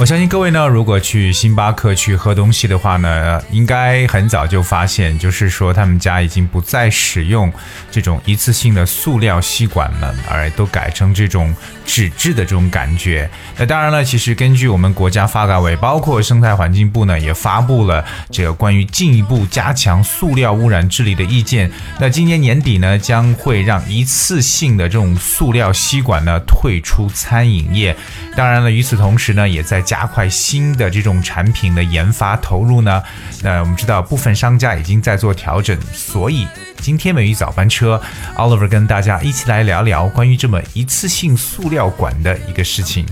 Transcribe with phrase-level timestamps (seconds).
[0.00, 7.52] 我相信各位呢，如果去星巴克去喝东西的话呢，应该很早就发现，就是说他们家已经不再使用
[7.90, 13.28] 这种一次性的塑料吸管了，而都改成这种纸质的这种感觉。
[13.58, 21.70] 那当然了，其实根据我们国家发改委，包括生态环境部呢，也发布了这个关于进一步加强塑料污染治理的意见。
[21.98, 27.94] 那今年年底呢，将会让一次性的这种塑料吸管呢退出餐饮业。
[28.34, 33.02] 当然了，与此同时呢，也在加快新的这种产品的研发投入呢。
[33.42, 36.46] 那我们知道部分商家已经在做调整，所以
[36.80, 38.00] 今天美玉早班车
[38.36, 43.04] ，Oliver 跟大家一起来聊聊关于这么一次性塑料管的一个事情。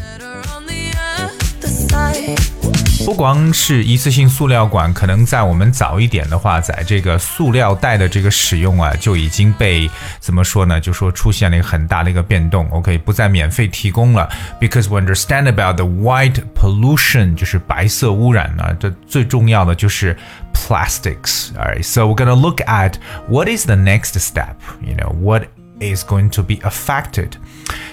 [2.98, 3.06] on the other side.
[3.06, 9.90] 不光是一次性塑料管，可能在我们早一点的话，在这个塑料袋的这个使用啊，就已经被
[10.20, 10.80] 怎么说呢？
[10.80, 12.68] 就说出现了一个很大的一个变动。
[12.72, 18.76] OK，不再免费提供了，because we understand about the white pollution，就是白色污染呢。
[18.80, 20.18] 这最重要的就是
[20.54, 21.52] plastics.
[21.56, 22.94] Alright, so we're gonna look at
[23.28, 24.56] what is the next step.
[24.82, 25.44] You know what
[25.81, 27.37] is going to be affected.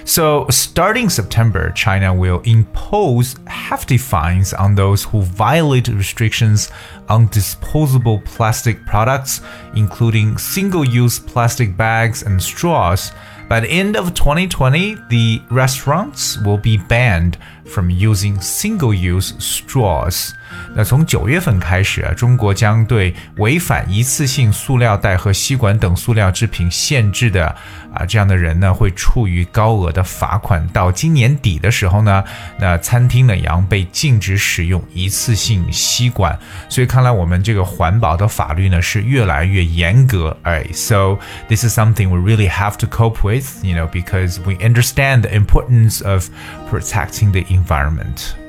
[0.04, 6.70] So, starting September, China will impose hefty fines on those who violate restrictions
[7.08, 9.40] on disposable plastic products,
[9.74, 13.12] including single use plastic bags and straws.
[13.48, 20.34] By the end of 2020, the restaurants will be banned from using single use straws.
[20.74, 27.46] 那从九月份开始啊，中国将对违反一次性塑料袋和吸管等塑料制品限制的
[27.94, 30.66] 啊这样的人呢，会处于高额的罚款。
[30.68, 32.22] 到今年底的时候呢，
[32.58, 36.38] 那餐厅呢也要被禁止使用一次性吸管。
[36.68, 40.36] 所以看来我们这个环保的法律呢是越来越严格。
[40.42, 41.18] 哎 so
[41.48, 45.30] this is something we really have to cope with, you know, because we understand the
[45.30, 46.28] importance of
[46.70, 48.45] protecting the environment.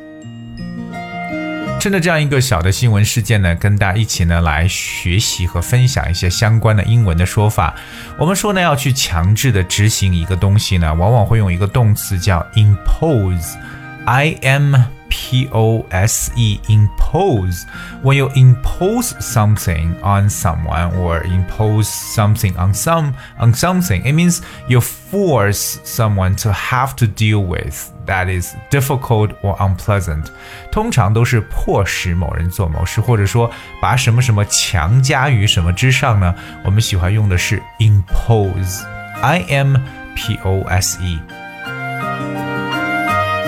[1.88, 7.74] 趁着这样一个小的新闻事件呢，跟大家一起呢来学习和分享一些相关的英文的说法。
[8.18, 14.76] 我们说呢，要去强制的执行一个东西呢，往往会用一个动词叫 impose，i am
[15.09, 17.67] p o s e impose.
[18.03, 24.41] When you impose something on someone or impose something on some on something, it means
[24.69, 30.27] you force someone to have to deal with that is difficult or unpleasant.
[30.71, 36.35] 通常都是迫使某人做某事，或者说把什么什么强加于什么之上呢？
[36.65, 39.77] 我们喜欢用的是 impose，i m
[40.15, 41.36] p o s e。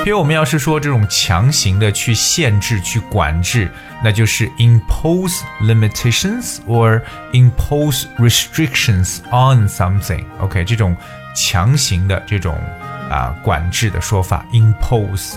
[0.09, 3.71] 比如我们要是说这种强行的去限制、去管制，
[4.03, 7.00] 那就是 impose limitations or
[7.32, 10.94] impose restrictions on something。OK，这种
[11.34, 12.55] 强行的这种
[13.10, 15.37] 啊管制的说法 impose。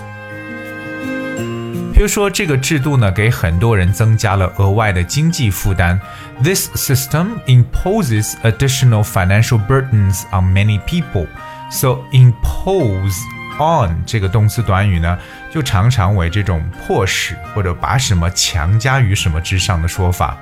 [1.93, 5.99] 比如说，这个制度呢，给很多人增加了额外的经济负担。
[6.43, 11.25] This system imposes additional financial burdens on many people.
[11.71, 13.15] So impose
[13.62, 15.16] on 这个动词短语呢，
[15.50, 20.36] 就常常为这种迫使或者把什么强加于什么之上的说法。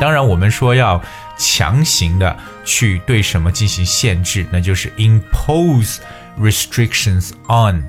[0.00, 1.00] 当然，我们说要
[1.36, 5.98] 强行的去对什么进行限制，那就是 impose
[6.40, 7.84] restrictions on。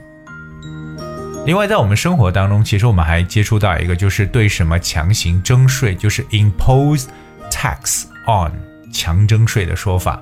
[1.45, 7.05] 另外，在我们生活当中，其实我们还接触到一个，就是对什么强行征税，就是 impose
[7.51, 8.51] tax on
[8.91, 10.21] 强征税的说法。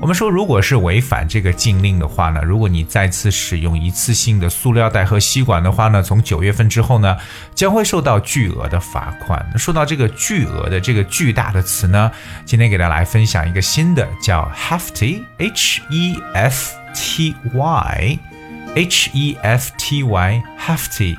[0.00, 7.16] 我们说，如果是违反这个禁令的话呢，如果你再次使用一次性的塑料袋和吸管的话呢，从九月份之后呢，
[7.54, 9.44] 将会受到巨额的罚款。
[9.52, 12.10] 那说到这个巨额的这个巨大的词呢，
[12.44, 21.16] 今天给大家来分享一个新的，叫 hefty，h e f t y。H E F T Y, hefty.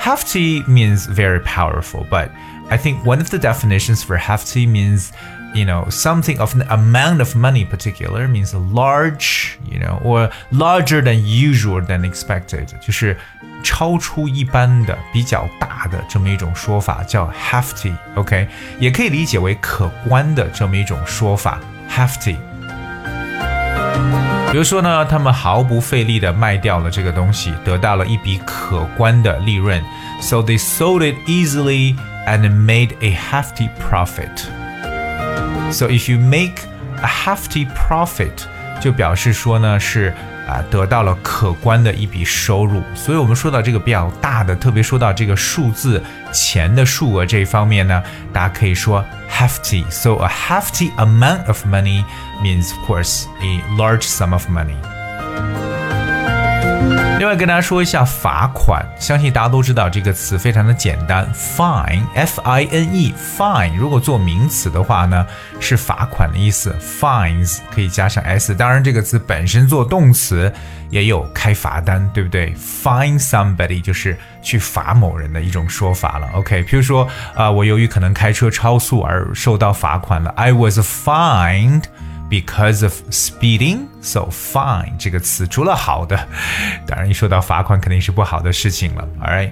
[0.00, 2.30] Hefty means very powerful, but
[2.70, 5.10] I think one of the definitions for hefty means,
[5.54, 11.02] you know, something of an amount of money particular means large, you know, or larger
[11.02, 13.16] than usual than expected，就是
[13.62, 18.48] 超出一般的、比较大的这么一种说法，叫 hefty，OK，、
[18.78, 22.36] 也可以理解为可观的这么一种说法，hefty。
[24.50, 29.82] 比如说呢，他们毫不费力的卖掉了这个东西，得到了一笔可观的利润。
[30.20, 31.96] So they sold it easily
[32.26, 34.55] and made a hefty profit.
[35.70, 36.62] So if you make
[37.00, 38.44] a hefty profit，
[38.80, 40.12] 就表示说呢是。
[40.44, 46.02] 啊，得到了可观的一笔收入，所以我们说到这个比较大的，特别说到这个数字
[46.32, 48.02] 钱的数额这一方面呢，
[48.32, 52.04] 大家可以说 hefty。So a hefty amount of money
[52.42, 54.74] means, of course, a large sum of money.
[57.17, 63.75] 另外跟大家说一下罚款，相信大家都知道这个词非常的简单，fine，f i n e，fine。
[63.75, 65.25] 如果做名词的话呢，
[65.59, 68.53] 是罚款的意思，fines 可以加上 s。
[68.53, 70.53] 当然这个词本身做动词
[70.91, 76.29] 也有开罚单，对不对？fine somebody 就是去罚某人的一种说法了。
[76.35, 81.81] OK，譬如说啊，我由于可能开车超速而受到罚款了，I was fined。
[82.29, 86.27] Because of speeding, so fine 这个词除了好的，
[86.85, 89.07] 当然一说到罚款肯定是不好的事情了。
[89.21, 89.51] All right，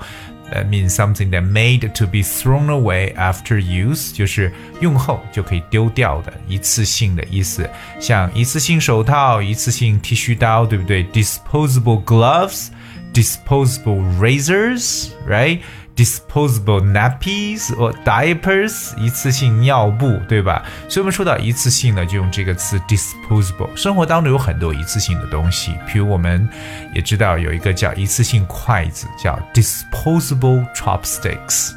[0.52, 7.68] that means something that made to be thrown away after use，就是用后就可以丢掉的，一次性的意思。
[8.00, 11.04] 像一次性手套、一次性剃须刀，对不对？
[11.06, 12.68] Disposable gloves,
[13.12, 15.60] disposable razors, right?
[15.95, 20.63] Disposable nappies or diapers，一次性尿布，对吧？
[20.89, 23.73] 所以我们说到一次性的，就用这个词 disposable。
[23.75, 26.47] 生活当中有很多一次性的东西，比如我们
[26.93, 31.71] 也知道有一个叫一次性筷子，叫 disposable chopsticks。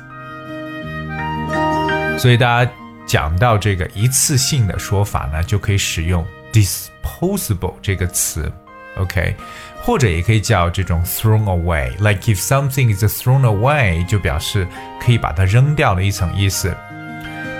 [2.19, 2.71] 所以大家
[3.07, 8.53] 讲到这个一次性的说法呢，就可以使用 disposable 这个词。
[8.99, 9.35] OK，
[9.83, 11.91] 或者也可以叫这种 thrown away。
[11.99, 14.67] Like if something is thrown away，就表示
[15.01, 16.77] 可以把它扔掉的一层意思。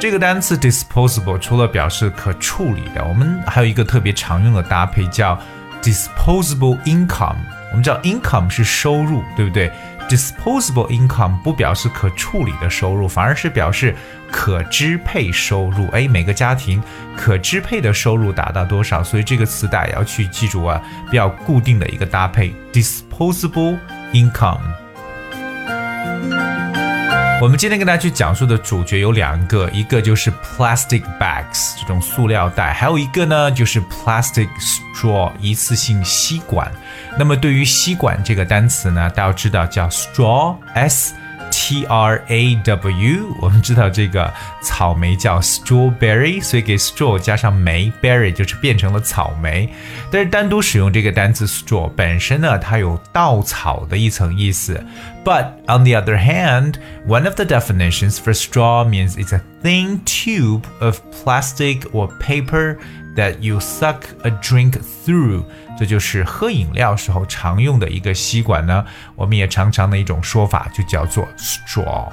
[0.01, 5.37] 这个单词 disposable 除了表示可处理的，我们还有一个特别常用的搭配叫
[5.83, 7.37] disposable income。
[7.71, 9.71] 我们知道 income 是收入，对不对
[10.09, 13.95] ？Disposable income 不表示可处理的收入，反而是表示
[14.31, 15.87] 可支配收入。
[15.89, 16.83] 哎，每个家庭
[17.17, 19.05] 可支配的收入达到多少？
[19.05, 23.79] 所以这个词大家要去记住啊，比较固定的一个搭配：disposable
[24.13, 24.61] income。
[27.41, 36.69] 我们今天跟大家去讲述的主角有两个，一个就是 plastic bags 这种塑料袋，还有一个呢就是 plastic straw 一次性吸管。
[37.17, 41.15] 那么对于吸管这个单词呢，大家要知道叫 straw s。
[41.68, 44.32] T R A W，我们知道这个
[44.62, 49.70] 草莓叫 strawberry，所以给 straw 加上莓 berry 就是变成了草莓。
[50.12, 54.84] 但是单独使用这个单词 straw 本身呢，它有稻草的一层意思。
[55.24, 56.76] But on the other hand,
[57.08, 62.78] one of the definitions for straw means it's a thin tube of plastic or paper
[63.19, 65.43] that you suck a drink through。
[65.77, 68.85] 这就是喝饮料时候常用的一个吸管呢。
[69.17, 72.09] 我们也常常的一种说法就叫做 straw。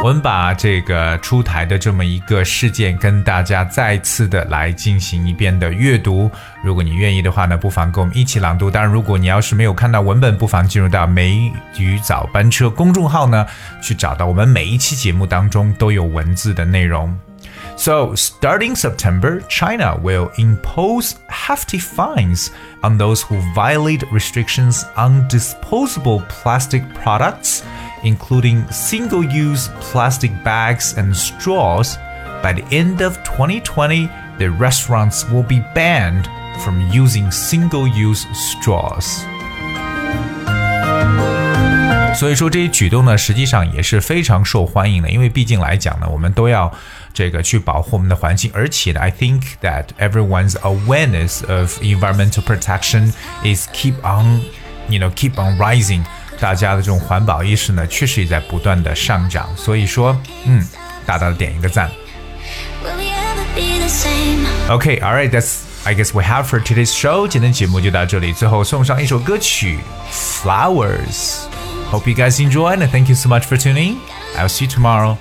[0.00, 6.30] 我们把这个出台的这么一个事件跟大家再次的来进行一遍的阅读。
[6.62, 8.70] 如果你愿意的话呢，不妨跟我们一起朗读。
[8.70, 13.44] 当然，如果你要是没有看到文本，不妨进入到美语早班车公众号呢，
[13.82, 17.27] 去找到我们每一期节目当中都有文字的内容。
[17.78, 22.50] So, starting September, China will impose hefty fines
[22.82, 27.62] on those who violate restrictions on disposable plastic products,
[28.02, 31.96] including single use plastic bags and straws.
[32.42, 36.26] By the end of 2020, the restaurants will be banned
[36.64, 39.24] from using single use straws.
[42.17, 46.71] 所以说这些举动呢，实际上也是非常受欢迎的，因为毕竟来讲呢，我们都要
[47.13, 53.11] 这个去保护我们的环境，而且呢，I think that everyone's awareness of environmental protection
[53.43, 54.41] is keep on,
[54.87, 56.03] you know, keep on rising。
[56.39, 59.49] 大家的这种环保意识呢，确实也在不断的上涨。
[59.55, 60.15] 所以说，
[60.45, 60.65] 嗯，
[61.05, 61.89] 大大的点一个赞。
[64.69, 67.27] Okay, alright, that's I guess we have for today's show.
[67.27, 69.79] 今天节目就到这里，最后送上一首歌曲《
[70.43, 71.46] Flowers》。
[71.90, 74.00] Hope you guys enjoy and thank you so much for tuning.
[74.36, 75.16] I'll see you tomorrow.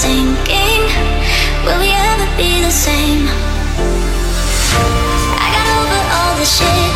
[0.00, 0.84] sinking.
[1.64, 3.28] Will we ever be the same?
[5.44, 6.89] I got over all the shit.